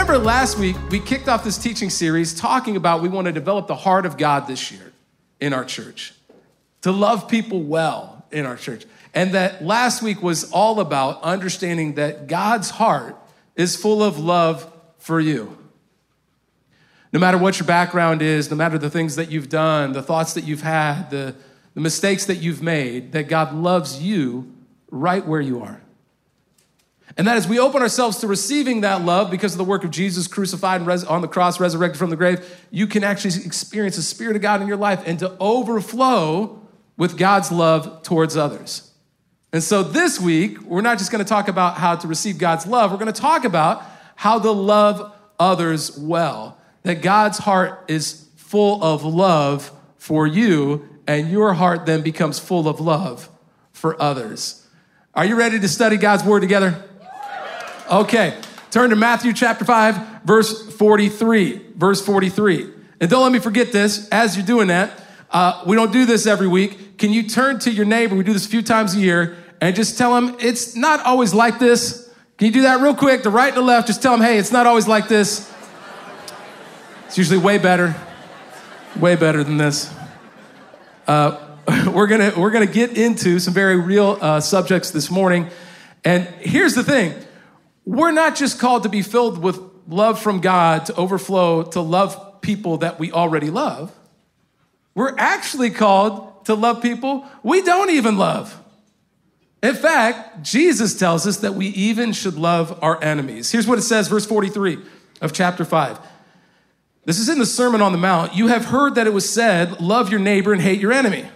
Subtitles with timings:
[0.00, 3.66] remember last week we kicked off this teaching series talking about we want to develop
[3.66, 4.94] the heart of God this year
[5.40, 6.14] in our church,
[6.80, 8.86] to love people well in our church.
[9.12, 13.14] And that last week was all about understanding that God's heart
[13.56, 15.58] is full of love for you.
[17.12, 20.32] No matter what your background is, no matter the things that you've done, the thoughts
[20.32, 21.34] that you've had, the,
[21.74, 24.50] the mistakes that you've made, that God loves you
[24.90, 25.82] right where you are.
[27.20, 29.90] And that as we open ourselves to receiving that love because of the work of
[29.90, 34.02] Jesus crucified res- on the cross, resurrected from the grave, you can actually experience the
[34.02, 36.66] Spirit of God in your life and to overflow
[36.96, 38.90] with God's love towards others.
[39.52, 42.66] And so this week, we're not just going to talk about how to receive God's
[42.66, 43.84] love, we're going to talk about
[44.16, 46.56] how to love others well.
[46.84, 52.66] That God's heart is full of love for you, and your heart then becomes full
[52.66, 53.28] of love
[53.72, 54.66] for others.
[55.12, 56.86] Are you ready to study God's word together?
[57.90, 58.38] Okay,
[58.70, 61.60] turn to Matthew chapter 5, verse 43.
[61.74, 62.72] Verse 43.
[63.00, 65.02] And don't let me forget this as you're doing that.
[65.28, 66.98] Uh, we don't do this every week.
[66.98, 68.14] Can you turn to your neighbor?
[68.14, 71.34] We do this a few times a year and just tell him it's not always
[71.34, 72.08] like this.
[72.38, 73.24] Can you do that real quick?
[73.24, 75.52] The right and the left, just tell him, hey, it's not always like this.
[77.06, 77.96] It's usually way better,
[79.00, 79.92] way better than this.
[81.08, 81.56] Uh,
[81.92, 85.48] we're gonna we're gonna get into some very real uh, subjects this morning,
[86.04, 87.14] and here's the thing:
[87.90, 92.40] we're not just called to be filled with love from God to overflow to love
[92.40, 93.92] people that we already love.
[94.94, 98.56] We're actually called to love people we don't even love.
[99.62, 103.50] In fact, Jesus tells us that we even should love our enemies.
[103.50, 104.78] Here's what it says, verse 43
[105.20, 105.98] of chapter 5.
[107.04, 108.34] This is in the Sermon on the Mount.
[108.34, 111.26] You have heard that it was said, Love your neighbor and hate your enemy.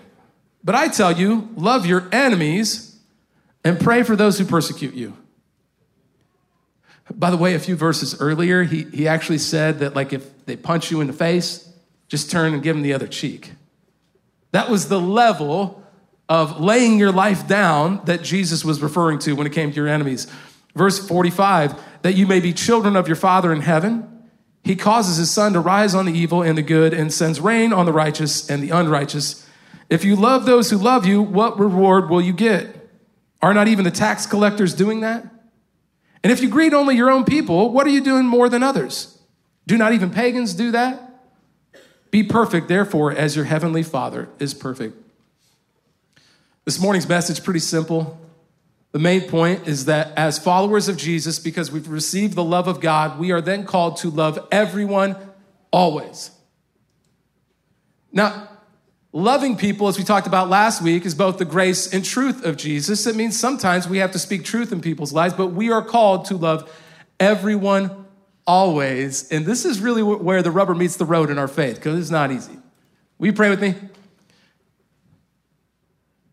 [0.62, 2.97] But I tell you, love your enemies
[3.64, 5.16] and pray for those who persecute you.
[7.10, 10.56] By the way, a few verses earlier, he, he actually said that, like, if they
[10.56, 11.70] punch you in the face,
[12.09, 13.53] just turn and give them the other cheek.
[14.53, 15.82] That was the level
[16.28, 19.88] of laying your life down that Jesus was referring to when it came to your
[19.88, 20.26] enemies.
[20.75, 24.28] Verse 45 that you may be children of your Father in heaven.
[24.62, 27.72] He causes his sun to rise on the evil and the good and sends rain
[27.72, 29.48] on the righteous and the unrighteous.
[29.88, 32.91] If you love those who love you, what reward will you get?
[33.41, 35.26] Are not even the tax collectors doing that?
[36.25, 39.19] And if you greet only your own people, what are you doing more than others?
[39.67, 41.01] Do not even pagans do that?
[42.11, 44.97] Be perfect, therefore, as your heavenly Father is perfect.
[46.65, 48.19] This morning's message pretty simple.
[48.93, 52.81] The main point is that as followers of Jesus, because we've received the love of
[52.81, 55.17] God, we are then called to love everyone
[55.73, 56.31] always.
[58.12, 58.49] Now,
[59.14, 62.56] loving people, as we talked about last week, is both the grace and truth of
[62.56, 63.06] Jesus.
[63.06, 66.25] It means sometimes we have to speak truth in people's lives, but we are called
[66.26, 66.69] to love
[67.20, 68.06] everyone
[68.44, 69.30] always.
[69.30, 72.10] And this is really where the rubber meets the road in our faith, because it's
[72.10, 72.58] not easy.
[73.19, 73.76] Will you pray with me?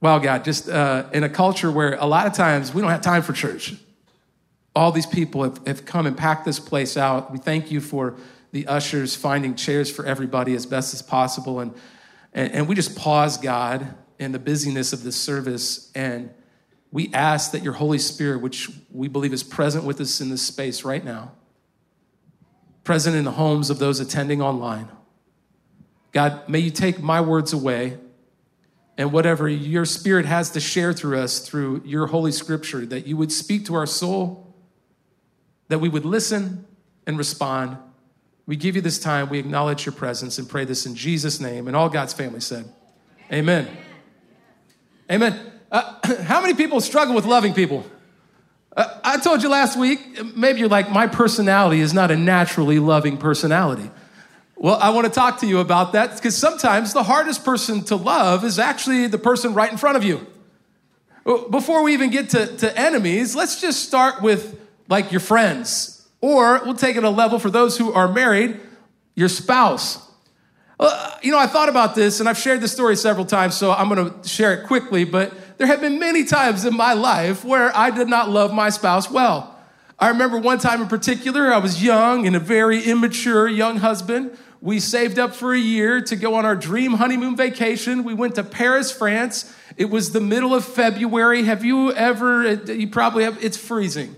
[0.02, 3.02] Wow, God, just uh, in a culture where a lot of times we don't have
[3.02, 3.76] time for church.
[4.76, 7.32] All these people have, have come and packed this place out.
[7.32, 8.16] We thank you for
[8.52, 11.60] the ushers finding chairs for everybody as best as possible.
[11.60, 11.76] And,
[12.34, 15.92] and, and we just pause, God, in the busyness of this service.
[15.96, 16.32] And
[16.92, 20.42] we ask that your Holy Spirit, which we believe is present with us in this
[20.42, 21.32] space right now,
[22.84, 24.88] present in the homes of those attending online,
[26.12, 27.98] God, may you take my words away
[28.98, 33.16] and whatever your spirit has to share through us through your holy scripture, that you
[33.16, 34.54] would speak to our soul,
[35.70, 36.66] that we would listen
[37.08, 37.78] and respond.
[38.52, 41.68] We give you this time, we acknowledge your presence and pray this in Jesus' name.
[41.68, 42.70] And all God's family said,
[43.32, 43.66] Amen.
[45.10, 45.40] Amen.
[45.72, 47.86] Uh, how many people struggle with loving people?
[48.76, 52.78] Uh, I told you last week, maybe you're like, my personality is not a naturally
[52.78, 53.90] loving personality.
[54.58, 57.96] Well, I want to talk to you about that because sometimes the hardest person to
[57.96, 60.28] love is actually the person right in front of you.
[61.24, 64.60] Before we even get to, to enemies, let's just start with
[64.90, 65.91] like your friends.
[66.22, 68.60] Or we'll take it a level for those who are married,
[69.16, 70.08] your spouse.
[70.80, 73.72] Uh, you know, I thought about this and I've shared this story several times, so
[73.72, 75.04] I'm to share it quickly.
[75.04, 78.70] But there have been many times in my life where I did not love my
[78.70, 79.60] spouse well.
[80.00, 84.38] I remember one time in particular, I was young and a very immature young husband
[84.62, 88.04] we saved up for a year to go on our dream honeymoon vacation.
[88.04, 89.52] We went to Paris, France.
[89.76, 91.44] It was the middle of February.
[91.44, 94.16] Have you ever, you probably have, it's freezing.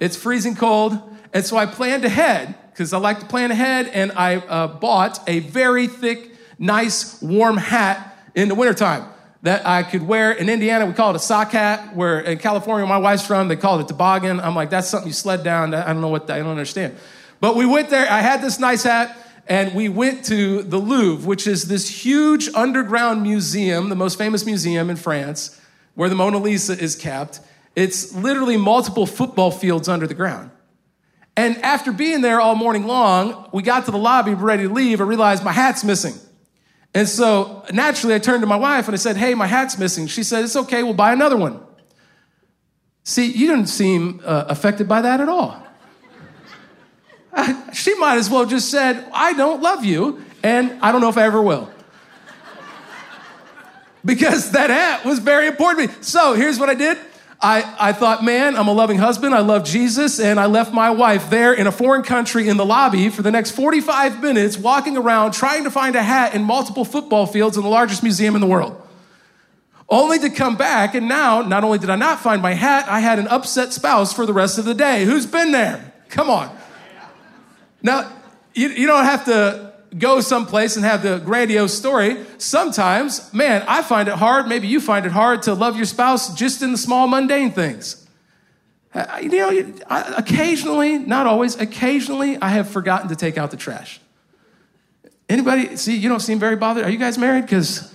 [0.00, 0.98] It's freezing cold.
[1.34, 3.88] And so I planned ahead because I like to plan ahead.
[3.88, 9.04] And I uh, bought a very thick, nice, warm hat in the wintertime
[9.42, 10.32] that I could wear.
[10.32, 13.56] In Indiana, we call it a sock hat, where in California, my wife's from, they
[13.56, 14.40] call it a toboggan.
[14.40, 15.74] I'm like, that's something you sled down.
[15.74, 16.96] I don't know what, that, I don't understand.
[17.40, 18.10] But we went there.
[18.10, 19.14] I had this nice hat,
[19.46, 24.46] and we went to the Louvre, which is this huge underground museum, the most famous
[24.46, 25.60] museum in France,
[25.94, 27.40] where the Mona Lisa is kept.
[27.76, 30.52] It's literally multiple football fields under the ground.
[31.36, 35.00] And after being there all morning long, we got to the lobby, ready to leave.
[35.00, 36.14] I realized my hat's missing.
[36.94, 40.06] And so naturally, I turned to my wife and I said, Hey, my hat's missing.
[40.06, 41.60] She said, It's okay, we'll buy another one.
[43.02, 45.60] See, you didn't seem uh, affected by that at all.
[47.72, 51.18] She might as well just said, I don't love you, and I don't know if
[51.18, 51.68] I ever will.
[54.04, 56.02] because that hat was very important to me.
[56.04, 56.96] So here's what I did
[57.44, 59.34] I, I thought, man, I'm a loving husband.
[59.34, 60.18] I love Jesus.
[60.18, 63.30] And I left my wife there in a foreign country in the lobby for the
[63.30, 67.62] next 45 minutes, walking around trying to find a hat in multiple football fields in
[67.62, 68.80] the largest museum in the world.
[69.90, 73.00] Only to come back, and now, not only did I not find my hat, I
[73.00, 75.04] had an upset spouse for the rest of the day.
[75.04, 75.92] Who's been there?
[76.08, 76.56] Come on.
[77.82, 78.10] Now,
[78.54, 82.24] you, you don't have to go someplace and have the grandiose story.
[82.38, 86.34] Sometimes, man, I find it hard, maybe you find it hard to love your spouse
[86.34, 88.06] just in the small mundane things.
[88.92, 89.74] Uh, you know,
[90.16, 94.00] occasionally, not always, occasionally I have forgotten to take out the trash.
[95.28, 96.84] Anybody, see, you don't seem very bothered.
[96.84, 97.42] Are you guys married?
[97.42, 97.92] Because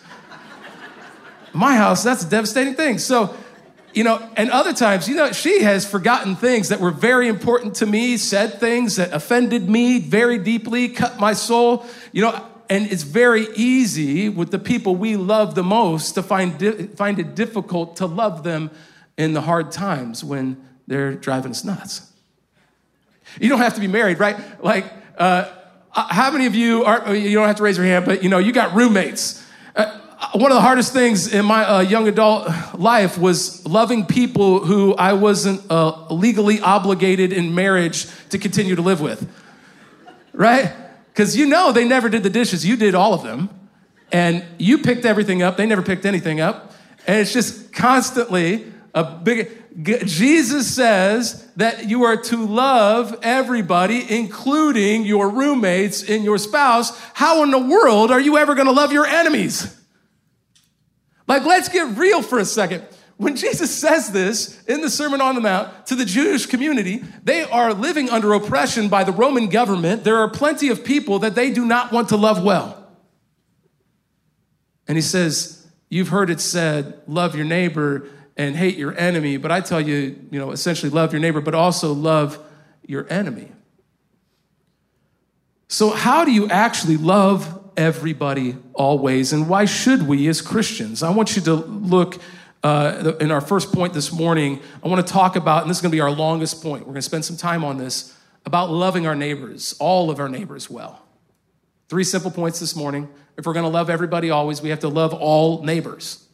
[1.54, 2.98] my house, that's a devastating thing.
[2.98, 3.36] So,
[3.94, 7.76] you know, and other times, you know, she has forgotten things that were very important
[7.76, 12.92] to me, said things that offended me very deeply, cut my soul, you know, and
[12.92, 17.36] it's very easy with the people we love the most to find, di- find it
[17.36, 18.70] difficult to love them
[19.18, 22.12] in the hard times when they're driving us nuts.
[23.40, 24.64] You don't have to be married, right?
[24.64, 24.86] Like,
[25.18, 25.52] uh,
[25.92, 28.38] how many of you are, you don't have to raise your hand, but you know,
[28.38, 29.46] you got roommates.
[30.20, 34.66] Uh, one of the hardest things in my uh, young adult life was loving people
[34.66, 39.32] who I wasn't uh, legally obligated in marriage to continue to live with.
[40.34, 40.74] Right?
[41.08, 43.50] Because you know they never did the dishes, you did all of them.
[44.12, 46.74] And you picked everything up, they never picked anything up.
[47.08, 49.56] And it's just constantly a big.
[50.06, 57.00] Jesus says that you are to love everybody, including your roommates and your spouse.
[57.14, 59.79] How in the world are you ever going to love your enemies?
[61.30, 62.84] Like, let's get real for a second.
[63.18, 67.44] When Jesus says this in the Sermon on the Mount to the Jewish community, they
[67.44, 70.04] are living under oppression by the Roman government.
[70.04, 72.76] There are plenty of people that they do not want to love well.
[74.88, 79.38] And he says, You've heard it said, love your neighbor and hate your enemy.
[79.38, 82.38] But I tell you, you know, essentially love your neighbor, but also love
[82.86, 83.52] your enemy.
[85.68, 89.32] So, how do you actually love everybody always.
[89.32, 91.02] And why should we as Christians?
[91.02, 92.22] I want you to look
[92.62, 94.62] uh, in our first point this morning.
[94.84, 96.82] I want to talk about, and this is going to be our longest point.
[96.82, 98.16] We're going to spend some time on this
[98.46, 101.02] about loving our neighbors, all of our neighbors well.
[101.88, 103.08] Three simple points this morning.
[103.38, 106.28] If we're going to love everybody always, we have to love all neighbors.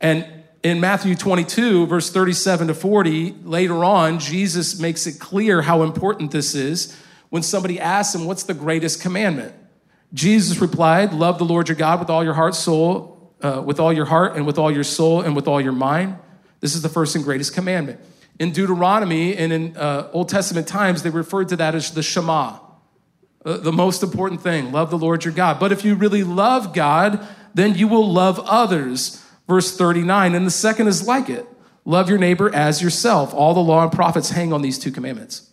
[0.00, 0.26] And
[0.62, 6.30] in Matthew 22, verse 37 to 40, later on, Jesus makes it clear how important
[6.30, 6.96] this is
[7.28, 9.54] when somebody asks him, What's the greatest commandment?
[10.14, 13.92] Jesus replied, Love the Lord your God with all your heart, soul, uh, with all
[13.92, 16.16] your heart, and with all your soul, and with all your mind.
[16.60, 18.00] This is the first and greatest commandment.
[18.38, 22.58] In Deuteronomy and in uh, Old Testament times, they referred to that as the Shema,
[23.44, 25.58] uh, the most important thing love the Lord your God.
[25.58, 29.24] But if you really love God, then you will love others.
[29.48, 30.34] Verse 39.
[30.34, 31.46] And the second is like it
[31.84, 33.34] love your neighbor as yourself.
[33.34, 35.51] All the law and prophets hang on these two commandments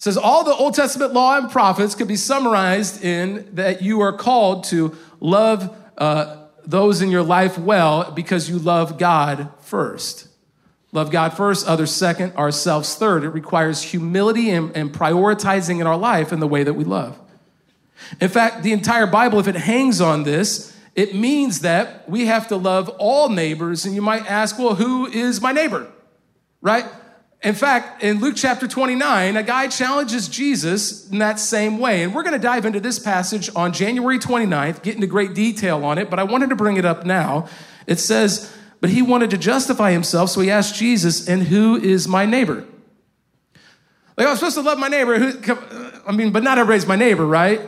[0.00, 4.14] says all the Old Testament law and prophets could be summarized in that you are
[4.14, 10.26] called to love uh, those in your life well because you love God first.
[10.92, 13.24] Love God first, others second, ourselves third.
[13.24, 17.18] It requires humility and, and prioritizing in our life in the way that we love.
[18.22, 22.48] In fact, the entire Bible, if it hangs on this, it means that we have
[22.48, 23.84] to love all neighbors.
[23.84, 25.86] And you might ask, well, who is my neighbor?
[26.62, 26.86] Right?
[27.42, 32.02] In fact, in Luke chapter 29, a guy challenges Jesus in that same way.
[32.02, 35.82] And we're going to dive into this passage on January 29th, get into great detail
[35.84, 37.48] on it, but I wanted to bring it up now.
[37.86, 42.06] It says, But he wanted to justify himself, so he asked Jesus, And who is
[42.06, 42.66] my neighbor?
[44.18, 45.18] Like, I'm supposed to love my neighbor.
[45.18, 47.62] Who, uh, I mean, but not everybody's my neighbor, right?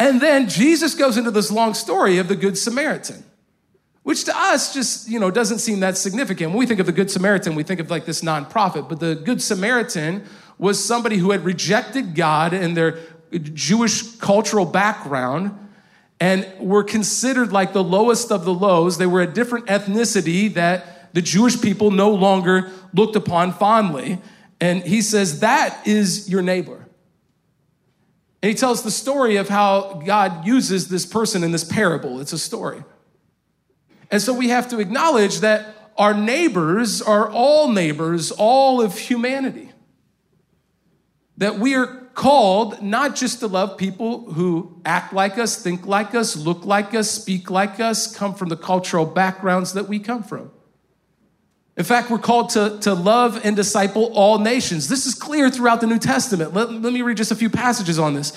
[0.00, 3.22] And then Jesus goes into this long story of the Good Samaritan
[4.06, 6.92] which to us just you know doesn't seem that significant when we think of the
[6.92, 10.24] good samaritan we think of like this nonprofit but the good samaritan
[10.58, 12.98] was somebody who had rejected god and their
[13.52, 15.50] jewish cultural background
[16.20, 21.12] and were considered like the lowest of the lows they were a different ethnicity that
[21.14, 24.20] the jewish people no longer looked upon fondly
[24.60, 26.86] And he says, That is your neighbor.
[28.42, 32.20] And he tells the story of how God uses this person in this parable.
[32.20, 32.84] It's a story.
[34.10, 39.70] And so we have to acknowledge that our neighbors are all neighbors, all of humanity.
[41.38, 46.14] That we are called not just to love people who act like us, think like
[46.14, 50.22] us, look like us, speak like us, come from the cultural backgrounds that we come
[50.22, 50.50] from.
[51.76, 54.88] In fact, we're called to, to love and disciple all nations.
[54.88, 56.54] This is clear throughout the New Testament.
[56.54, 58.32] Let, let me read just a few passages on this.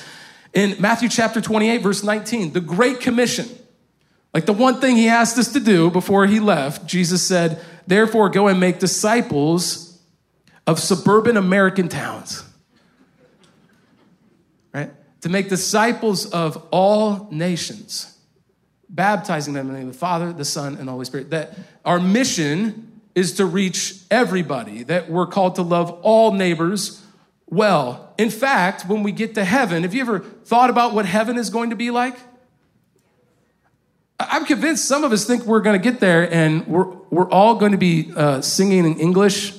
[0.53, 3.47] In Matthew chapter 28, verse 19, the Great Commission,
[4.33, 8.29] like the one thing he asked us to do before he left, Jesus said, Therefore,
[8.29, 10.00] go and make disciples
[10.67, 12.43] of suburban American towns.
[14.71, 14.91] Right?
[15.21, 18.15] To make disciples of all nations,
[18.88, 21.31] baptizing them in the name of the Father, the Son, and the Holy Spirit.
[21.31, 27.03] That our mission is to reach everybody, that we're called to love all neighbors
[27.48, 28.13] well.
[28.19, 31.50] In fact, when we get to heaven, have you ever thought about what heaven is
[31.50, 32.15] going to be like?
[34.19, 37.55] I'm convinced some of us think we're going to get there and we're, we're all
[37.55, 39.53] going to be uh, singing in English,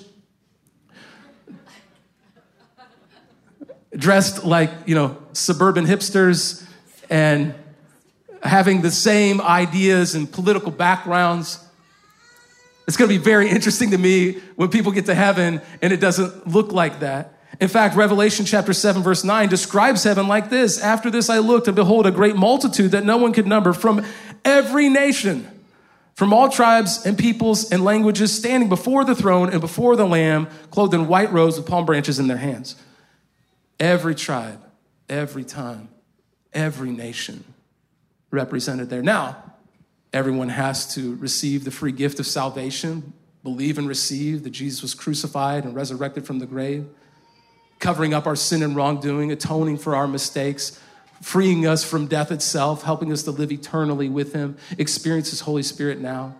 [3.96, 6.66] dressed like, you know, suburban hipsters
[7.08, 7.54] and
[8.42, 11.64] having the same ideas and political backgrounds.
[12.86, 16.00] It's going to be very interesting to me when people get to heaven and it
[16.00, 17.34] doesn't look like that.
[17.60, 21.66] In fact, Revelation chapter 7, verse 9 describes heaven like this After this I looked,
[21.66, 24.04] and behold, a great multitude that no one could number from
[24.44, 25.48] every nation,
[26.14, 30.48] from all tribes and peoples and languages, standing before the throne and before the Lamb,
[30.70, 32.76] clothed in white robes with palm branches in their hands.
[33.78, 34.60] Every tribe,
[35.08, 35.88] every time,
[36.52, 37.44] every nation
[38.30, 39.02] represented there.
[39.02, 39.50] Now,
[40.12, 43.12] Everyone has to receive the free gift of salvation,
[43.44, 46.86] believe and receive that Jesus was crucified and resurrected from the grave,
[47.78, 50.80] covering up our sin and wrongdoing, atoning for our mistakes,
[51.20, 55.62] freeing us from death itself, helping us to live eternally with Him, experience His Holy
[55.62, 56.34] Spirit now.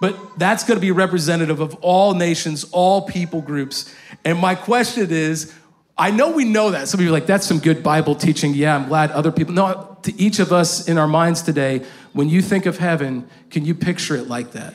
[0.00, 3.94] But that's going to be representative of all nations, all people groups.
[4.24, 5.52] And my question is
[6.00, 6.88] I know we know that.
[6.88, 8.54] Some of you are like, that's some good Bible teaching.
[8.54, 9.52] Yeah, I'm glad other people.
[9.52, 13.66] No, to each of us in our minds today, when you think of heaven, can
[13.66, 14.74] you picture it like that?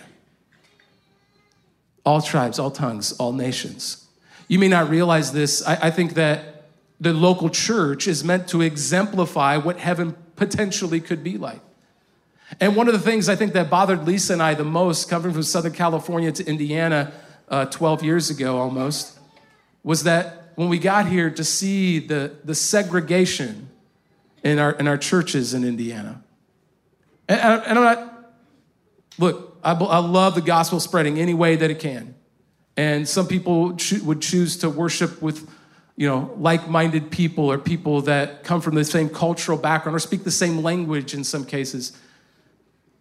[2.05, 4.05] All tribes, all tongues, all nations.
[4.47, 5.65] You may not realize this.
[5.65, 6.54] I, I think that
[6.99, 11.61] the local church is meant to exemplify what heaven potentially could be like.
[12.59, 15.33] And one of the things I think that bothered Lisa and I the most, coming
[15.33, 17.11] from Southern California to Indiana
[17.49, 19.17] uh, 12 years ago almost,
[19.83, 23.69] was that when we got here to see the, the segregation
[24.43, 26.23] in our, in our churches in Indiana.
[27.27, 28.33] And, and I'm not,
[29.17, 32.15] look, I, I love the gospel spreading any way that it can.
[32.77, 35.49] And some people cho- would choose to worship with,
[35.95, 40.23] you know, like-minded people or people that come from the same cultural background or speak
[40.23, 41.97] the same language in some cases.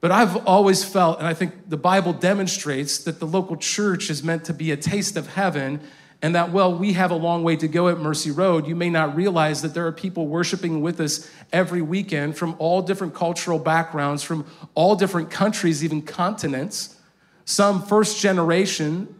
[0.00, 4.22] But I've always felt, and I think the Bible demonstrates, that the local church is
[4.22, 5.80] meant to be a taste of heaven
[6.22, 8.66] and that, well, we have a long way to go at Mercy Road.
[8.66, 12.80] You may not realize that there are people worshiping with us every weekend from all
[12.80, 16.96] different cultural backgrounds, from all different countries, even continents.
[17.44, 19.14] Some first generation,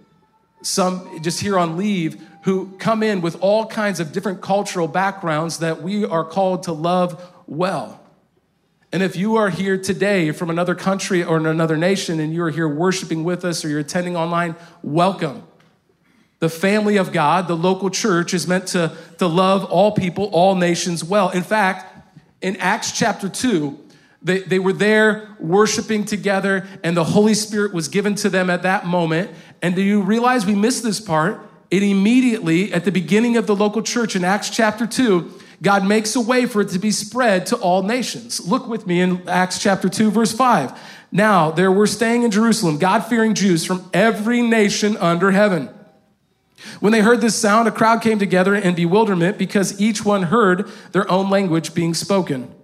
[0.63, 5.59] some just here on leave, who come in with all kinds of different cultural backgrounds
[5.59, 8.01] that we are called to love well.
[8.93, 12.69] And if you are here today from another country or another nation and you're here
[12.69, 15.43] worshiping with us or you're attending online, welcome.
[16.41, 20.55] The family of God, the local church, is meant to, to love all people, all
[20.55, 21.31] nations well.
[21.31, 22.07] In fact,
[22.43, 23.79] in Acts chapter 2,
[24.23, 28.63] they, they were there worshiping together, and the Holy Spirit was given to them at
[28.65, 29.31] that moment.
[29.63, 31.41] And do you realize we missed this part?
[31.75, 35.29] It immediately, at the beginning of the local church in Acts chapter 2,
[35.61, 38.47] God makes a way for it to be spread to all nations.
[38.47, 40.79] Look with me in Acts chapter 2, verse 5.
[41.11, 45.69] Now, there were staying in Jerusalem God fearing Jews from every nation under heaven.
[46.79, 50.71] When they heard this sound, a crowd came together in bewilderment because each one heard
[50.93, 52.55] their own language being spoken.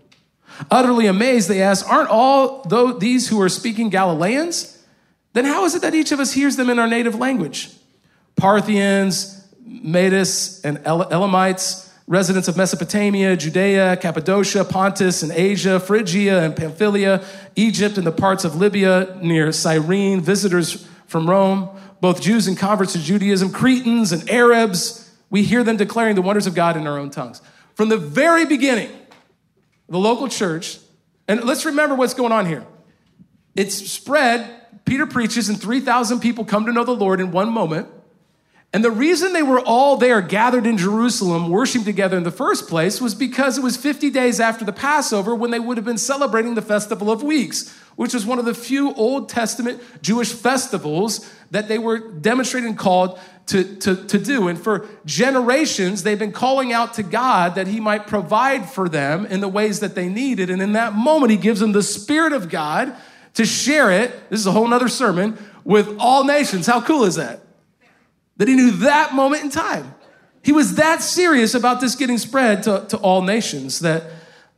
[0.70, 2.62] Utterly amazed, they asked, Aren't all
[3.00, 4.80] these who are speaking Galileans?
[5.32, 7.70] Then how is it that each of us hears them in our native language?
[8.36, 17.24] Parthians, Medes, and Elamites, residents of Mesopotamia, Judea, Cappadocia, Pontus, and Asia, Phrygia and Pamphylia,
[17.56, 21.68] Egypt, and the parts of Libya near Cyrene, visitors from Rome
[22.00, 25.10] both Jews and converts to Judaism, Cretans and Arabs.
[25.28, 27.42] We hear them declaring the wonders of God in our own tongues.
[27.74, 28.90] From the very beginning,
[29.88, 30.78] the local church,
[31.28, 32.66] and let's remember what's going on here.
[33.54, 34.48] It's spread,
[34.84, 37.88] Peter preaches, and 3,000 people come to know the Lord in one moment.
[38.72, 42.68] And the reason they were all there gathered in Jerusalem worshiping together in the first
[42.68, 45.98] place was because it was 50 days after the Passover when they would have been
[45.98, 51.28] celebrating the Festival of Weeks, which was one of the few Old Testament Jewish festivals
[51.50, 54.46] that they were demonstrating called to, to, to do.
[54.46, 59.26] And for generations, they've been calling out to God that He might provide for them
[59.26, 60.48] in the ways that they needed.
[60.48, 62.94] And in that moment, He gives them the Spirit of God
[63.34, 64.30] to share it.
[64.30, 66.68] This is a whole nother sermon with all nations.
[66.68, 67.40] How cool is that?
[68.40, 69.94] That he knew that moment in time.
[70.42, 74.04] He was that serious about this getting spread to, to all nations that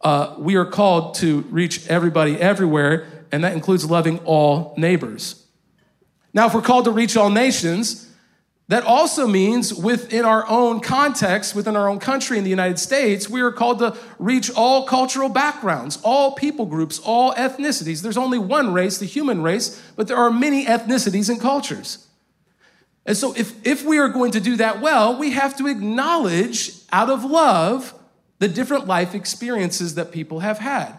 [0.03, 5.47] uh, we are called to reach everybody everywhere, and that includes loving all neighbors.
[6.33, 8.09] Now, if we're called to reach all nations,
[8.69, 13.29] that also means within our own context, within our own country in the United States,
[13.29, 18.01] we are called to reach all cultural backgrounds, all people groups, all ethnicities.
[18.01, 22.07] There's only one race, the human race, but there are many ethnicities and cultures.
[23.05, 26.73] And so, if, if we are going to do that well, we have to acknowledge
[26.93, 27.95] out of love
[28.39, 30.99] the different life experiences that people have had.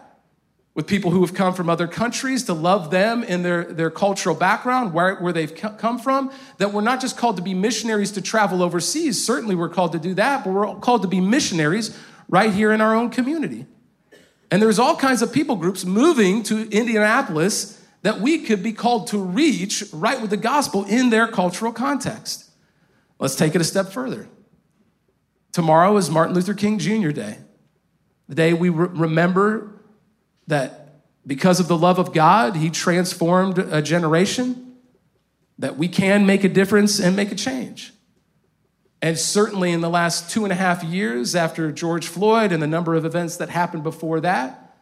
[0.74, 4.34] With people who have come from other countries, to love them in their, their cultural
[4.34, 8.20] background, where, where they've come from, that we're not just called to be missionaries to
[8.20, 9.24] travel overseas.
[9.24, 11.96] Certainly, we're called to do that, but we're called to be missionaries
[12.28, 13.66] right here in our own community.
[14.50, 19.06] And there's all kinds of people groups moving to Indianapolis that we could be called
[19.06, 22.50] to reach right with the gospel in their cultural context.
[23.18, 24.28] Let's take it a step further.
[25.52, 27.12] Tomorrow is Martin Luther King Jr.
[27.12, 27.38] Day,
[28.28, 29.80] the day we re- remember
[30.48, 34.76] that because of the love of God, he transformed a generation,
[35.58, 37.94] that we can make a difference and make a change.
[39.00, 42.66] And certainly in the last two and a half years after George Floyd and the
[42.66, 44.76] number of events that happened before that,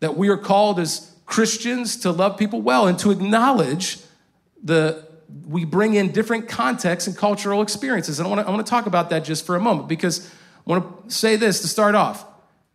[0.00, 3.98] that we are called as Christians to love people well and to acknowledge
[4.62, 5.04] the
[5.48, 8.18] we bring in different contexts and cultural experiences.
[8.18, 10.26] And I want to I want to talk about that just for a moment because
[10.66, 12.24] I want to say this to start off.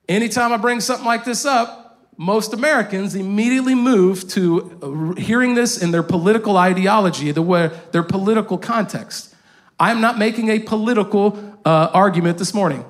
[0.08, 1.82] Anytime I bring something like this up,
[2.18, 8.58] most Americans immediately move to hearing this in their political ideology, the way, their political
[8.58, 9.34] context.
[9.80, 12.86] I'm not making a political uh, argument this morning.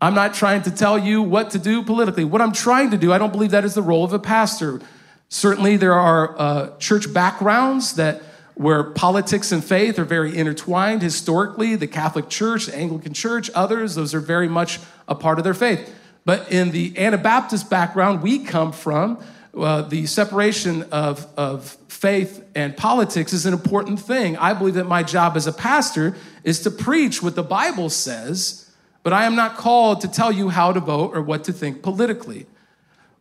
[0.00, 2.24] I'm not trying to tell you what to do politically.
[2.24, 4.80] What I'm trying to do, I don't believe that is the role of a pastor.
[5.28, 8.22] Certainly, there are uh, church backgrounds that
[8.54, 11.76] where politics and faith are very intertwined historically.
[11.76, 15.54] The Catholic Church, the Anglican Church, others, those are very much a part of their
[15.54, 15.94] faith.
[16.24, 19.22] But in the Anabaptist background we come from,
[19.56, 24.36] uh, the separation of, of faith and politics is an important thing.
[24.36, 28.67] I believe that my job as a pastor is to preach what the Bible says
[29.08, 31.80] but I am not called to tell you how to vote or what to think
[31.80, 32.44] politically.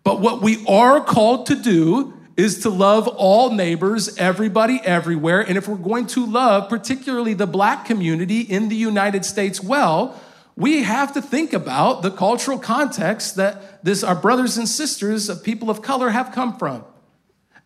[0.04, 5.40] But what we are called to do is to love all neighbors, everybody, everywhere.
[5.40, 10.22] And if we're going to love particularly the black community in the United States well,
[10.58, 15.42] we have to think about the cultural context that this our brothers and sisters of
[15.42, 16.84] people of color have come from.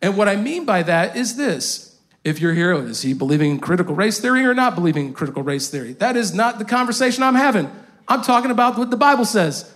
[0.00, 1.98] And what I mean by that is this.
[2.22, 5.42] If you're here, is he believing in critical race theory or not believing in critical
[5.42, 5.94] race theory?
[5.94, 7.68] That is not the conversation I'm having.
[8.08, 9.72] I'm talking about what the Bible says.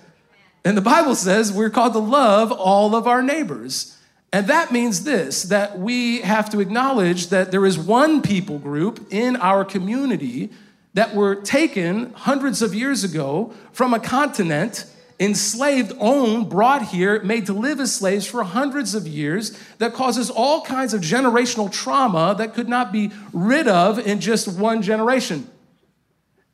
[0.65, 3.97] And the Bible says we're called to love all of our neighbors.
[4.33, 9.07] And that means this that we have to acknowledge that there is one people group
[9.11, 10.51] in our community
[10.95, 14.87] that were taken hundreds of years ago from a continent,
[15.21, 20.31] enslaved, owned, brought here, made to live as slaves for hundreds of years, that causes
[20.31, 25.49] all kinds of generational trauma that could not be rid of in just one generation.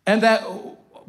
[0.07, 0.45] And that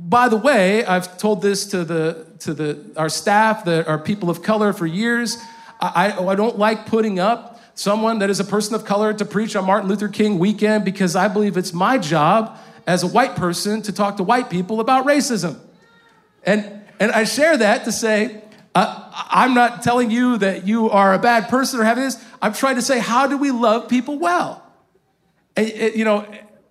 [0.10, 4.30] by the way, I've told this to the to the our staff that are people
[4.30, 5.38] of color for years.
[5.80, 9.56] I, I don't like putting up someone that is a person of color to preach
[9.56, 13.82] on Martin Luther King weekend because I believe it's my job as a white person
[13.84, 15.58] to talk to white people about racism.
[16.44, 18.42] And and I share that to say
[18.76, 22.24] uh, I'm not telling you that you are a bad person or having this.
[22.42, 24.60] I'm trying to say how do we love people well?
[25.56, 26.26] And, you know,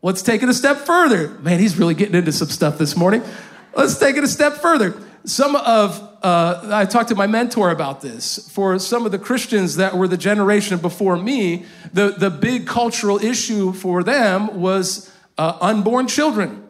[0.05, 1.29] Let's take it a step further.
[1.39, 3.23] Man, he's really getting into some stuff this morning.
[3.73, 5.01] Let's take it a step further.
[5.25, 8.51] Some of, uh, I talked to my mentor about this.
[8.51, 13.25] For some of the Christians that were the generation before me, the, the big cultural
[13.25, 16.69] issue for them was uh, unborn children.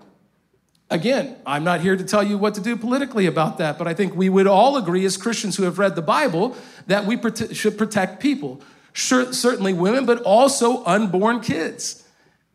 [0.90, 3.94] Again, I'm not here to tell you what to do politically about that, but I
[3.94, 6.54] think we would all agree as Christians who have read the Bible
[6.86, 8.60] that we prote- should protect people.
[8.92, 12.01] Sure, certainly women, but also unborn kids.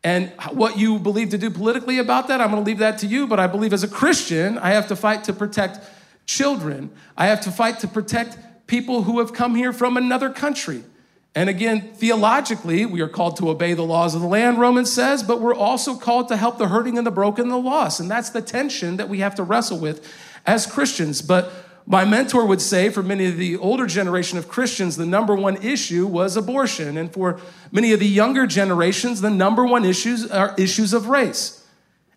[0.08, 3.08] And what you believe to do politically about that, I'm going to leave that to
[3.08, 3.28] you.
[3.28, 5.82] But I believe as a Christian, I have to fight to protect
[6.26, 6.91] children.
[7.17, 10.86] I have to fight to protect people who have come here from another country.
[11.36, 15.24] And again, theologically, we are called to obey the laws of the land, Romans says,
[15.24, 18.00] but we're also called to help the hurting and the broken and the lost.
[18.00, 20.10] And that's the tension that we have to wrestle with
[20.46, 21.22] as Christians.
[21.22, 21.52] But
[21.89, 25.56] my mentor would say for many of the older generation of Christians, the number one
[25.63, 26.97] issue was abortion.
[26.97, 27.39] And for
[27.71, 31.65] many of the younger generations, the number one issues are issues of race.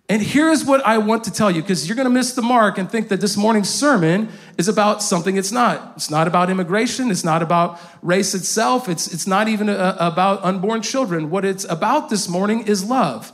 [0.09, 2.79] And here's what I want to tell you, because you're going to miss the mark
[2.79, 4.29] and think that this morning's sermon
[4.59, 5.93] is about something it's not.
[5.95, 7.13] It's not about immigration.
[7.13, 8.89] It's not about race itself.
[8.89, 11.31] It's, it's not even a, uh, about unborn children.
[11.31, 13.33] What it's about this morning is love.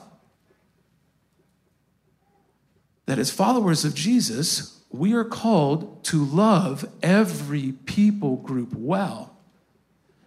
[3.06, 9.36] That as followers of Jesus, we are called to love every people group well.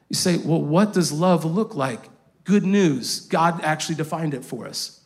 [0.09, 2.09] You say, well, what does love look like?
[2.43, 3.21] Good news.
[3.21, 5.01] God actually defined it for us.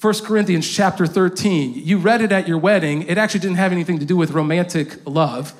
[0.00, 1.72] 1 Corinthians chapter 13.
[1.74, 3.02] You read it at your wedding.
[3.02, 5.54] It actually didn't have anything to do with romantic love.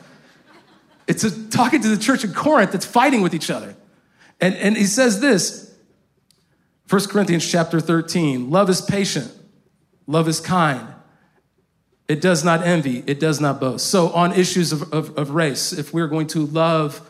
[1.06, 3.74] It's a, talking to the church in Corinth that's fighting with each other.
[4.40, 5.74] And, and he says this
[6.90, 9.32] 1 Corinthians chapter 13 love is patient,
[10.06, 10.93] love is kind.
[12.06, 13.02] It does not envy.
[13.06, 13.86] It does not boast.
[13.86, 17.00] So, on issues of, of, of race, if we're going to love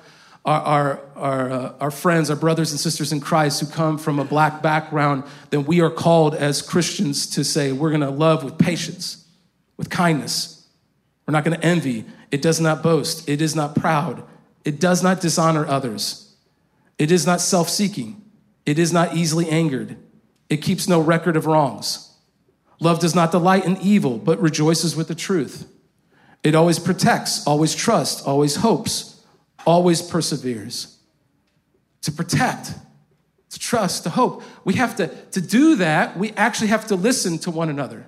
[0.45, 4.19] our, our, our, uh, our, friends, our brothers and sisters in Christ who come from
[4.19, 8.45] a black background, then we are called as Christians to say we're going to love
[8.45, 9.27] with patience,
[9.77, 10.67] with kindness.
[11.27, 12.05] We're not going to envy.
[12.31, 13.29] It does not boast.
[13.29, 14.23] It is not proud.
[14.65, 16.35] It does not dishonor others.
[16.99, 18.23] It is not self seeking.
[18.67, 19.97] It is not easily angered.
[20.49, 22.14] It keeps no record of wrongs.
[22.81, 25.67] Love does not delight in evil, but rejoices with the truth.
[26.43, 29.23] It always protects, always trusts, always hopes,
[29.67, 30.99] always perseveres.
[32.03, 32.75] To protect,
[33.51, 34.43] to trust, to hope.
[34.65, 38.07] We have to, to do that, we actually have to listen to one another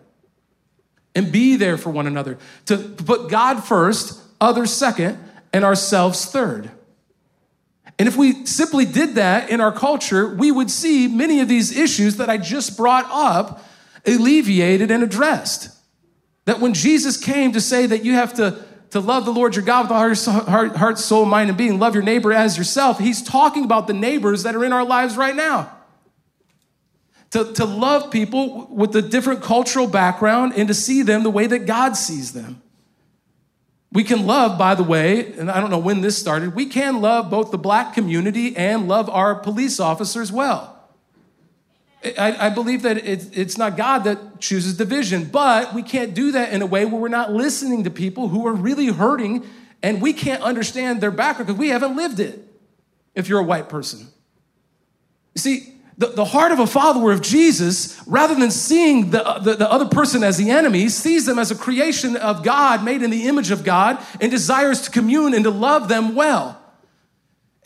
[1.14, 2.36] and be there for one another.
[2.66, 5.18] To put God first, others second,
[5.52, 6.70] and ourselves third.
[7.98, 11.74] And if we simply did that in our culture, we would see many of these
[11.74, 13.64] issues that I just brought up
[14.06, 15.70] alleviated and addressed.
[16.44, 19.64] That when Jesus came to say that you have to, to love the Lord your
[19.64, 22.98] God with all heart, heart, heart, soul, mind, and being, love your neighbor as yourself,
[22.98, 25.72] he's talking about the neighbors that are in our lives right now.
[27.32, 31.48] To, to love people with a different cultural background and to see them the way
[31.48, 32.62] that God sees them.
[33.92, 37.00] We can love, by the way, and I don't know when this started, we can
[37.00, 40.75] love both the black community and love our police officers well.
[42.04, 46.32] I, I believe that it's, it's not God that chooses division, but we can't do
[46.32, 49.44] that in a way where we're not listening to people who are really hurting
[49.82, 52.42] and we can't understand their background because we haven't lived it
[53.14, 54.08] if you're a white person.
[55.34, 59.54] You see, the, the heart of a follower of Jesus, rather than seeing the, the,
[59.54, 63.10] the, other person as the enemy, sees them as a creation of God, made in
[63.10, 66.60] the image of God, and desires to commune and to love them well.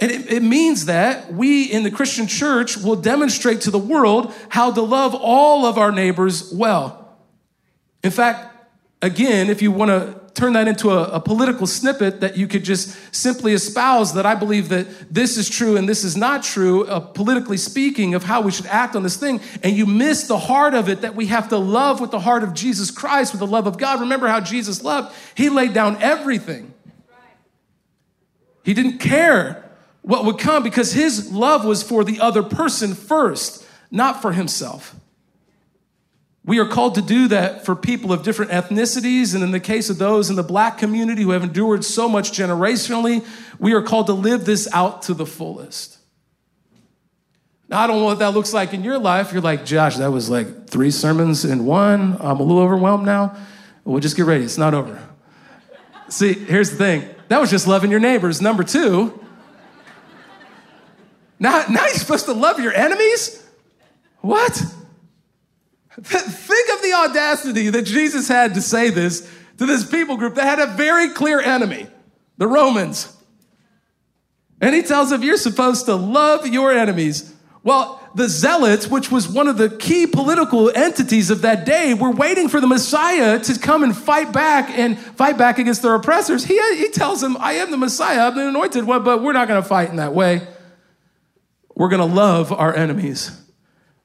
[0.01, 4.33] And it, it, means that we in the Christian church will demonstrate to the world
[4.49, 7.19] how to love all of our neighbors well.
[8.03, 8.57] In fact,
[9.03, 12.65] again, if you want to turn that into a, a, political snippet that you could
[12.65, 16.87] just simply espouse that I believe that this is true and this is not true,
[16.87, 20.39] uh, politically speaking, of how we should act on this thing, and you miss the
[20.39, 23.41] heart of it that we have to love with the heart of Jesus Christ, with
[23.41, 24.01] the love of God.
[24.01, 25.15] Remember how Jesus loved?
[25.35, 26.73] He laid down everything.
[28.63, 29.70] He didn't care
[30.03, 34.95] what would come because his love was for the other person first, not for himself.
[36.45, 39.91] We are called to do that for people of different ethnicities, and in the case
[39.91, 43.25] of those in the black community who have endured so much generationally,
[43.59, 45.99] we are called to live this out to the fullest.
[47.69, 49.33] Now, I don't know what that looks like in your life.
[49.33, 52.17] You're like, Josh, that was like three sermons in one.
[52.19, 53.37] I'm a little overwhelmed now.
[53.85, 55.01] Well, just get ready, it's not over.
[56.09, 58.41] See, here's the thing that was just loving your neighbors.
[58.41, 59.25] Number two,
[61.41, 63.43] now, now you're supposed to love your enemies?
[64.21, 64.53] What?
[66.03, 70.45] Think of the audacity that Jesus had to say this to this people group that
[70.45, 71.87] had a very clear enemy,
[72.37, 73.17] the Romans.
[74.61, 77.35] And he tells them, You're supposed to love your enemies.
[77.63, 82.11] Well, the Zealots, which was one of the key political entities of that day, were
[82.11, 86.45] waiting for the Messiah to come and fight back and fight back against their oppressors.
[86.45, 89.49] He, he tells them, I am the Messiah, I'm the anointed one, but we're not
[89.49, 90.47] going to fight in that way.
[91.81, 93.41] We're going to love our enemies.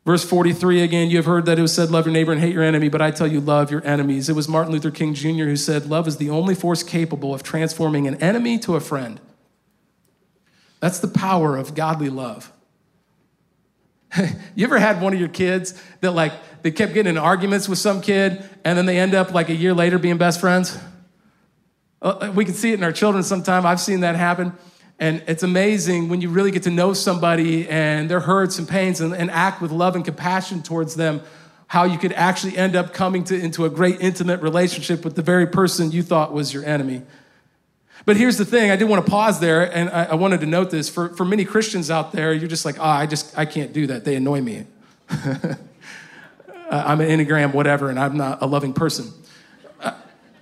[0.06, 2.54] Verse 43 again, you have heard that it was said, Love your neighbor and hate
[2.54, 4.30] your enemy, but I tell you, love your enemies.
[4.30, 5.44] It was Martin Luther King Jr.
[5.44, 9.20] who said, Love is the only force capable of transforming an enemy to a friend.
[10.80, 12.50] That's the power of godly love.
[14.56, 17.80] you ever had one of your kids that, like, they kept getting in arguments with
[17.80, 20.80] some kid and then they end up, like, a year later being best friends?
[22.02, 23.66] Uh, we can see it in our children sometime.
[23.66, 24.54] I've seen that happen.
[25.00, 29.02] And it's amazing when you really get to know somebody and their hurts and pains
[29.02, 31.22] and, and act with love and compassion towards them,
[31.68, 35.22] how you could actually end up coming to, into a great intimate relationship with the
[35.22, 37.02] very person you thought was your enemy.
[38.06, 40.46] But here's the thing, I did want to pause there and I, I wanted to
[40.46, 40.88] note this.
[40.88, 43.88] For, for many Christians out there, you're just like, oh, I just, I can't do
[43.88, 44.06] that.
[44.06, 44.66] They annoy me.
[46.70, 49.12] I'm an Enneagram, whatever, and I'm not a loving person.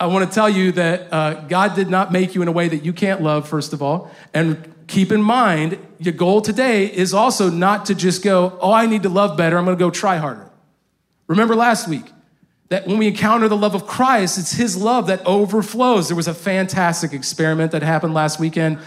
[0.04, 2.68] I want to tell you that uh, God did not make you in a way
[2.68, 4.12] that you can't love, first of all.
[4.34, 8.86] And keep in mind, your goal today is also not to just go, oh, I
[8.86, 9.58] need to love better.
[9.58, 10.50] I'm going to go try harder.
[11.28, 12.04] Remember last week
[12.68, 16.10] that when we encounter the love of Christ, it's His love that overflows.
[16.10, 18.80] There was a fantastic experiment that happened last weekend,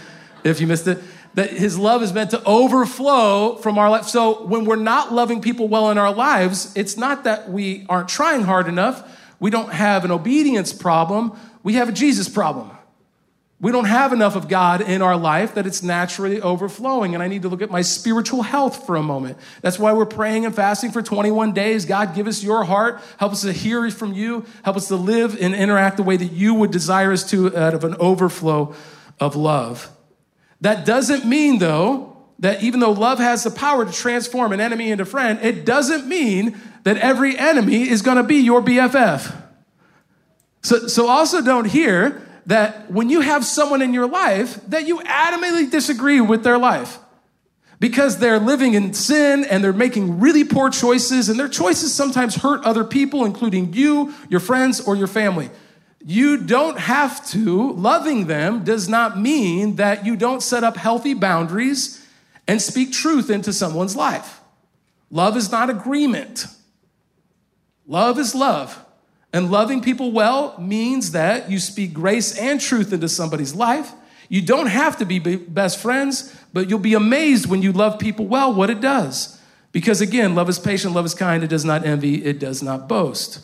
[0.43, 0.99] if you missed it,
[1.33, 4.05] that His love is meant to overflow from our life.
[4.05, 8.07] So when we're not loving people well in our lives, it's not that we aren't
[8.07, 12.71] trying hard enough we don't have an obedience problem, we have a Jesus problem.
[13.59, 17.15] We don't have enough of God in our life that it's naturally overflowing.
[17.15, 19.39] And I need to look at my spiritual health for a moment.
[19.61, 21.85] That's why we're praying and fasting for 21 days.
[21.85, 23.01] God, give us your heart.
[23.19, 24.45] Help us to hear from you.
[24.63, 27.73] Help us to live and interact the way that you would desire us to out
[27.73, 28.75] of an overflow
[29.19, 29.89] of love.
[30.61, 34.91] That doesn't mean, though, that even though love has the power to transform an enemy
[34.91, 39.35] into friend, it doesn't mean that every enemy is going to be your BFF.
[40.61, 44.99] So, so also don't hear that when you have someone in your life that you
[44.99, 46.99] adamantly disagree with their life
[47.79, 52.35] because they're living in sin and they're making really poor choices and their choices sometimes
[52.35, 55.49] hurt other people including you your friends or your family
[56.05, 61.13] you don't have to loving them does not mean that you don't set up healthy
[61.13, 62.06] boundaries
[62.47, 64.41] and speak truth into someone's life.
[65.09, 66.47] Love is not agreement.
[67.85, 68.83] Love is love.
[69.33, 73.91] And loving people well means that you speak grace and truth into somebody's life.
[74.29, 78.25] You don't have to be best friends, but you'll be amazed when you love people
[78.25, 79.39] well what it does.
[79.71, 82.87] Because again, love is patient, love is kind, it does not envy, it does not
[82.89, 83.39] boast.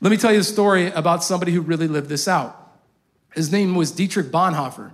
[0.00, 2.60] Let me tell you a story about somebody who really lived this out.
[3.34, 4.92] His name was Dietrich Bonhoeffer.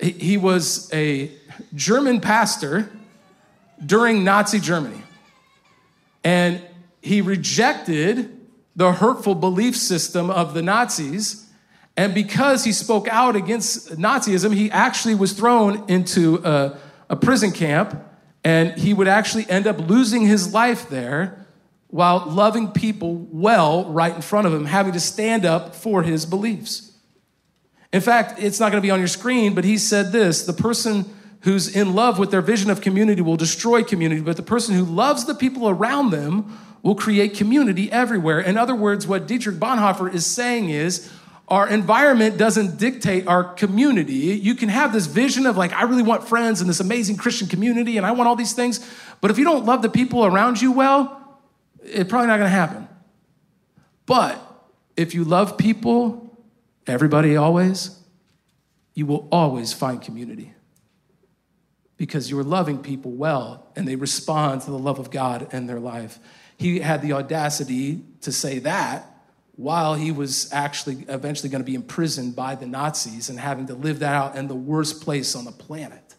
[0.00, 1.30] He was a
[1.74, 2.90] German pastor
[3.84, 5.02] during Nazi Germany.
[6.24, 6.62] And
[7.00, 8.34] he rejected
[8.76, 11.48] the hurtful belief system of the Nazis.
[11.96, 16.76] And because he spoke out against Nazism, he actually was thrown into a,
[17.08, 18.04] a prison camp.
[18.44, 21.44] And he would actually end up losing his life there
[21.88, 26.26] while loving people well right in front of him, having to stand up for his
[26.26, 26.92] beliefs.
[27.92, 30.52] In fact, it's not going to be on your screen, but he said this the
[30.52, 31.06] person
[31.40, 34.84] who's in love with their vision of community will destroy community, but the person who
[34.84, 38.40] loves the people around them will create community everywhere.
[38.40, 41.10] In other words, what Dietrich Bonhoeffer is saying is,
[41.48, 44.36] our environment doesn't dictate our community.
[44.36, 47.48] You can have this vision of like, I really want friends and this amazing Christian
[47.48, 48.86] community and I want all these things.
[49.22, 51.38] But if you don't love the people around you well,
[51.82, 52.86] it's probably not gonna happen.
[54.04, 54.38] But
[54.94, 56.36] if you love people,
[56.86, 57.98] everybody always,
[58.92, 60.52] you will always find community
[61.98, 65.80] because you're loving people well and they respond to the love of God in their
[65.80, 66.18] life.
[66.56, 69.04] He had the audacity to say that
[69.56, 73.74] while he was actually eventually going to be imprisoned by the Nazis and having to
[73.74, 76.14] live that out in the worst place on the planet.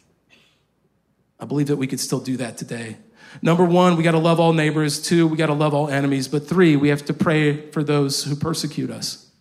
[1.39, 2.98] I believe that we could still do that today.
[3.42, 5.02] Number one, we got to love all neighbors.
[5.02, 6.28] Two, we got to love all enemies.
[6.28, 9.32] But three, we have to pray for those who persecute us.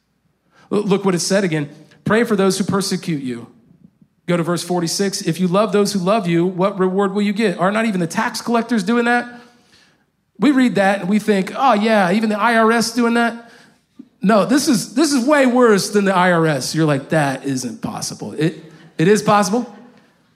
[0.71, 1.71] Look what it said again
[2.05, 3.53] pray for those who persecute you.
[4.29, 5.23] Go to verse 46.
[5.23, 7.59] If you love those who love you, what reward will you get?
[7.59, 9.41] Are not even the tax collectors doing that?
[10.39, 13.51] We read that and we think, oh, yeah, even the IRS doing that?
[14.21, 16.75] No, this is, this is way worse than the IRS.
[16.75, 18.35] You're like, that isn't possible.
[18.35, 18.63] It,
[18.99, 19.75] it is possible.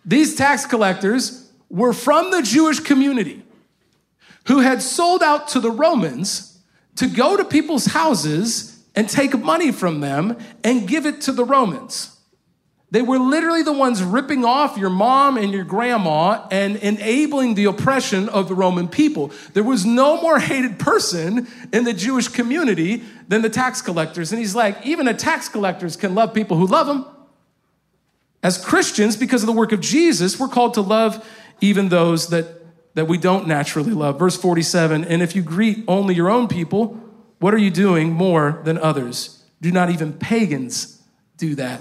[0.06, 3.42] These tax collectors were from the Jewish community
[4.46, 6.58] who had sold out to the Romans
[6.96, 11.44] to go to people's houses and take money from them and give it to the
[11.44, 12.16] Romans.
[12.92, 17.64] They were literally the ones ripping off your mom and your grandma and enabling the
[17.64, 19.32] oppression of the Roman people.
[19.54, 24.30] There was no more hated person in the Jewish community than the tax collectors.
[24.30, 27.06] And he's like, even the tax collectors can love people who love them.
[28.42, 31.26] As Christians, because of the work of Jesus, we're called to love
[31.62, 32.44] even those that,
[32.92, 34.18] that we don't naturally love.
[34.18, 37.00] Verse 47 And if you greet only your own people,
[37.38, 39.42] what are you doing more than others?
[39.62, 41.02] Do not even pagans
[41.38, 41.80] do that?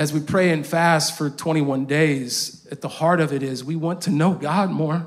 [0.00, 3.76] As we pray and fast for 21 days, at the heart of it is we
[3.76, 5.06] want to know God more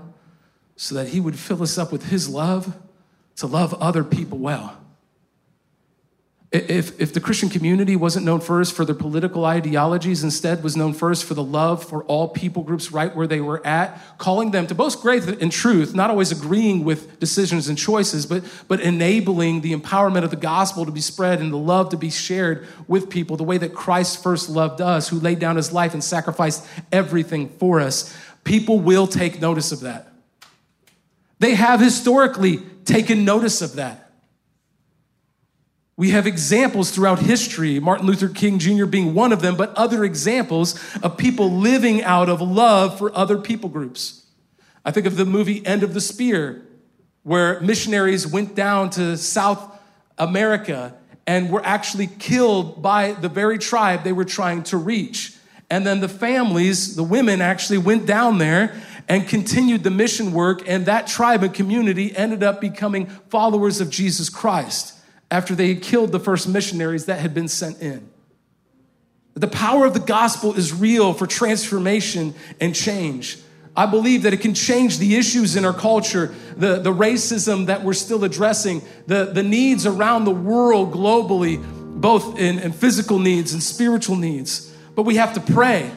[0.76, 2.78] so that He would fill us up with His love
[3.38, 4.80] to love other people well.
[6.54, 10.94] If, if the Christian community wasn't known first for their political ideologies, instead was known
[10.94, 14.68] first for the love for all people groups right where they were at, calling them
[14.68, 19.62] to both grace and truth, not always agreeing with decisions and choices, but, but enabling
[19.62, 23.10] the empowerment of the gospel to be spread and the love to be shared with
[23.10, 26.68] people the way that Christ first loved us, who laid down his life and sacrificed
[26.92, 28.16] everything for us.
[28.44, 30.14] People will take notice of that.
[31.40, 34.03] They have historically taken notice of that.
[36.04, 38.86] We have examples throughout history, Martin Luther King Jr.
[38.86, 43.38] being one of them, but other examples of people living out of love for other
[43.38, 44.26] people groups.
[44.84, 46.62] I think of the movie End of the Spear,
[47.22, 49.80] where missionaries went down to South
[50.18, 50.94] America
[51.26, 55.38] and were actually killed by the very tribe they were trying to reach.
[55.70, 58.76] And then the families, the women actually went down there
[59.08, 63.90] and continued the mission work, and that tribe and community ended up becoming followers of
[63.90, 65.00] Jesus Christ
[65.34, 68.08] after they had killed the first missionaries that had been sent in.
[69.34, 73.40] The power of the gospel is real for transformation and change.
[73.76, 77.84] I believe that it can change the issues in our culture, the, the racism that
[77.84, 81.60] we're still addressing, the, the needs around the world globally,
[82.00, 84.72] both in, in physical needs and spiritual needs.
[84.94, 85.92] But we have to pray.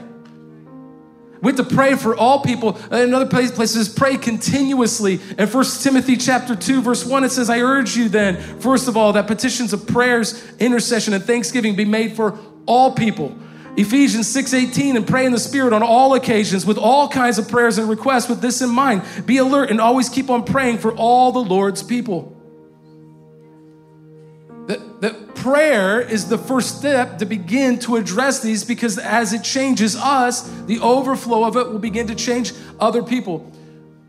[1.42, 2.78] We have to pray for all people.
[2.90, 5.20] Uh, in other places, pray continuously.
[5.38, 8.96] In 1 Timothy chapter 2, verse 1, it says, I urge you then, first of
[8.96, 13.36] all, that petitions of prayers, intercession, and thanksgiving be made for all people.
[13.76, 17.76] Ephesians 6:18 and pray in the spirit on all occasions with all kinds of prayers
[17.76, 19.02] and requests with this in mind.
[19.26, 22.35] Be alert and always keep on praying for all the Lord's people.
[25.46, 30.42] Prayer is the first step to begin to address these because as it changes us,
[30.62, 33.48] the overflow of it will begin to change other people.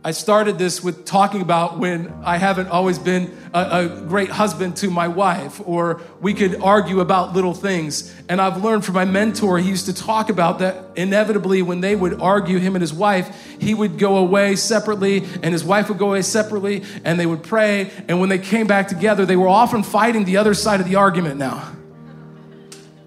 [0.07, 4.77] I started this with talking about when I haven't always been a, a, great husband
[4.77, 8.15] to my wife, or we could argue about little things.
[8.29, 11.93] And I've learned from my mentor, he used to talk about that inevitably when they
[11.93, 15.97] would argue, him and his wife, he would go away separately, and his wife would
[15.97, 17.91] go away separately, and they would pray.
[18.07, 20.95] And when they came back together, they were often fighting the other side of the
[20.95, 21.69] argument now.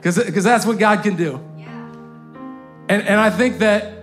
[0.03, 1.41] Because that's what God can do.
[1.57, 1.67] Yeah.
[2.91, 4.00] And, and I think that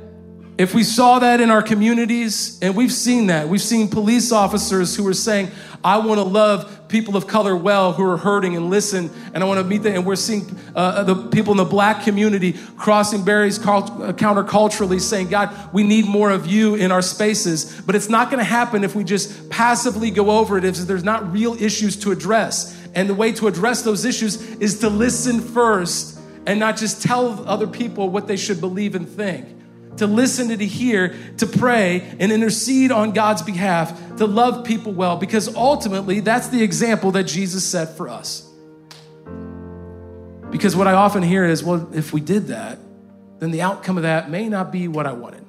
[0.58, 4.96] if we saw that in our communities, and we've seen that, we've seen police officers
[4.96, 5.52] who are saying,
[5.84, 9.48] I want to love people of color well who are hurting and listen, and I
[9.48, 9.93] want to meet them.
[9.93, 15.28] And we're seeing uh, the people in the black community crossing barriers uh, counterculturally, saying,
[15.28, 17.80] God, we need more of you in our spaces.
[17.82, 21.04] But it's not going to happen if we just passively go over it, if there's
[21.04, 22.76] not real issues to address.
[22.96, 27.48] And the way to address those issues is to listen first and not just tell
[27.48, 29.57] other people what they should believe and think
[29.98, 34.94] to listen and to hear, to pray and intercede on God's behalf, to love people
[34.94, 38.48] well, because ultimately that's the example that Jesus set for us.
[40.50, 42.80] Because what I often hear is, well, if we did that,
[43.40, 45.44] then the outcome of that may not be what I wanted.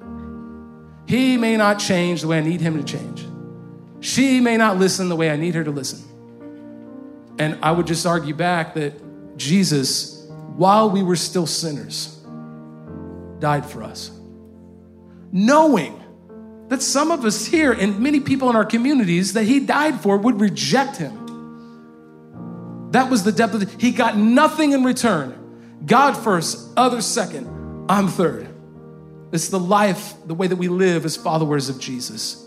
[1.07, 3.25] He may not change the way I need him to change.
[4.01, 6.03] She may not listen the way I need her to listen.
[7.39, 8.93] And I would just argue back that
[9.37, 12.15] Jesus, while we were still sinners,
[13.39, 14.18] died for us
[15.31, 15.95] knowing
[16.69, 20.17] that some of us here and many people in our communities that he died for
[20.17, 21.19] would reject him.
[22.91, 23.81] That was the depth of it.
[23.81, 25.35] He got nothing in return.
[25.85, 27.47] God first, others second,
[27.89, 28.47] I'm third.
[29.31, 32.45] It's the life, the way that we live as followers of Jesus.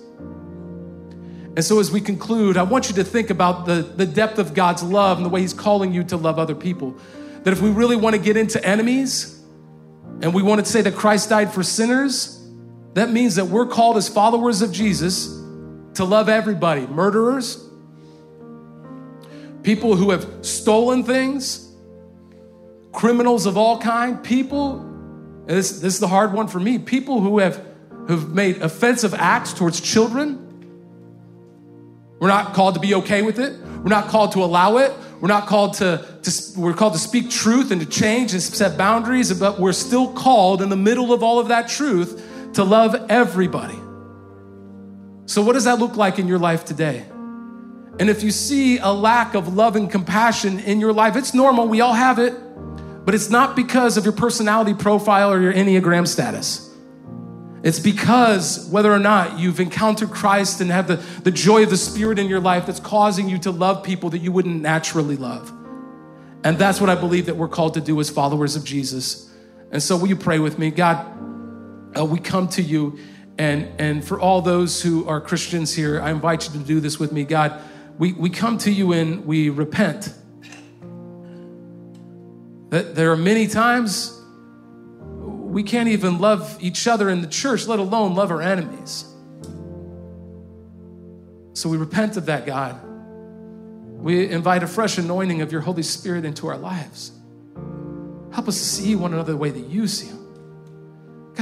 [1.55, 4.55] And so, as we conclude, I want you to think about the, the depth of
[4.55, 6.97] God's love and the way He's calling you to love other people.
[7.43, 9.39] That if we really want to get into enemies
[10.23, 12.42] and we want to say that Christ died for sinners,
[12.95, 15.27] that means that we're called as followers of Jesus
[15.95, 17.63] to love everybody murderers,
[19.63, 21.73] people who have stolen things,
[22.93, 24.89] criminals of all kind, people,
[25.47, 27.65] this, this is the hard one for me, people who have
[28.09, 30.39] who've made offensive acts towards children.
[32.19, 33.59] We're not called to be okay with it.
[33.61, 34.93] We're not called to allow it.
[35.21, 38.77] We're not called to, to we're called to speak truth and to change and set
[38.77, 42.22] boundaries, but we're still called in the middle of all of that truth
[42.55, 43.79] to love everybody.
[45.27, 47.05] So, what does that look like in your life today?
[47.99, 51.69] And if you see a lack of love and compassion in your life, it's normal,
[51.69, 52.35] we all have it,
[53.05, 56.71] but it's not because of your personality profile or your Enneagram status.
[57.63, 61.77] It's because whether or not you've encountered Christ and have the, the joy of the
[61.77, 65.53] Spirit in your life that's causing you to love people that you wouldn't naturally love.
[66.45, 69.31] And that's what I believe that we're called to do as followers of Jesus.
[69.71, 70.71] And so, will you pray with me?
[70.71, 71.07] God,
[71.97, 72.99] uh, we come to you.
[73.39, 76.99] And, and for all those who are Christians here, I invite you to do this
[76.99, 77.25] with me.
[77.25, 77.61] God,
[77.99, 80.13] we, we come to you and we repent.
[82.71, 84.19] That there are many times
[85.53, 89.05] we can't even love each other in the church, let alone love our enemies.
[91.55, 92.81] So we repent of that, God.
[92.83, 97.13] We invite a fresh anointing of your Holy Spirit into our lives.
[98.33, 100.22] Help us to see one another the way that you see them.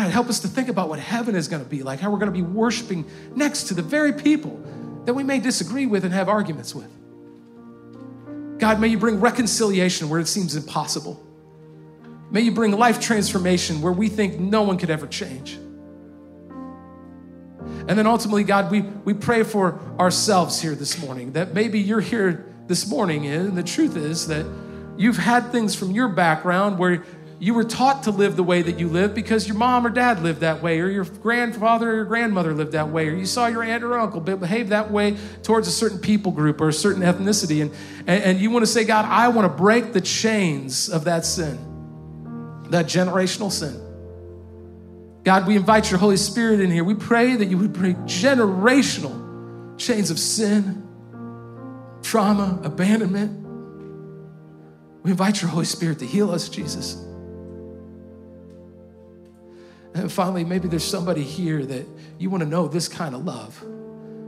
[0.01, 2.19] God, help us to think about what heaven is going to be like, how we're
[2.19, 4.59] going to be worshiping next to the very people
[5.05, 6.89] that we may disagree with and have arguments with.
[8.59, 11.23] God, may you bring reconciliation where it seems impossible.
[12.31, 15.59] May you bring life transformation where we think no one could ever change.
[17.61, 22.01] And then ultimately, God, we, we pray for ourselves here this morning that maybe you're
[22.01, 24.47] here this morning, and the truth is that
[24.97, 27.05] you've had things from your background where
[27.41, 30.23] you were taught to live the way that you live because your mom or dad
[30.23, 33.47] lived that way, or your grandfather or your grandmother lived that way, or you saw
[33.47, 37.03] your aunt or uncle behave that way towards a certain people group or a certain
[37.03, 37.63] ethnicity.
[37.63, 37.73] And,
[38.07, 41.25] and, and you want to say, God, I want to break the chains of that
[41.25, 41.59] sin,
[42.69, 43.81] that generational sin.
[45.25, 46.85] God, we invite your Holy Spirit in here.
[46.85, 50.87] We pray that you would break generational chains of sin,
[52.03, 53.39] trauma, abandonment.
[55.03, 57.07] We invite your Holy Spirit to heal us, Jesus.
[60.01, 61.87] And finally, maybe there's somebody here that
[62.19, 63.63] you want to know this kind of love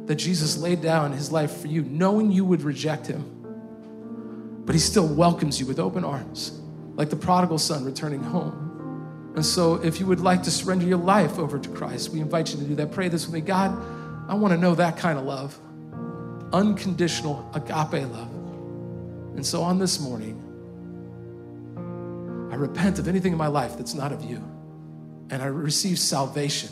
[0.07, 3.25] that Jesus laid down his life for you, knowing you would reject him.
[4.67, 6.61] But he still welcomes you with open arms,
[6.95, 9.33] like the prodigal son returning home.
[9.35, 12.53] And so, if you would like to surrender your life over to Christ, we invite
[12.53, 12.93] you to do that.
[12.93, 13.73] Pray this with me God,
[14.29, 15.59] I want to know that kind of love
[16.53, 18.31] unconditional agape love.
[19.37, 20.39] And so, on this morning,
[22.53, 24.52] I repent of anything in my life that's not of you
[25.33, 26.69] and I receive salvation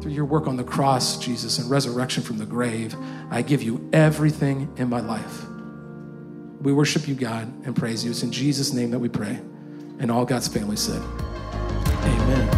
[0.00, 2.94] through your work on the cross, Jesus, and resurrection from the grave.
[3.30, 5.46] I give you everything in my life.
[6.60, 8.10] We worship you, God, and praise you.
[8.10, 9.40] It's in Jesus' name that we pray.
[9.98, 11.02] And all God's family said,
[12.02, 12.53] Amen.